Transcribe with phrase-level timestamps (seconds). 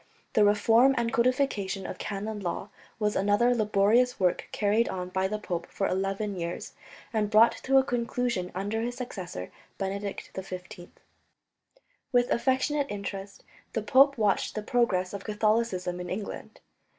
[0.33, 5.37] The reform and codification of canon law was another laborious work carried on by the
[5.37, 6.73] pope for eleven years,
[7.13, 10.89] and brought to a conclusion under his successor Benedict XV.
[12.11, 13.43] With affectionate interest
[13.73, 16.61] the pope watched the progress of Catholicism in England.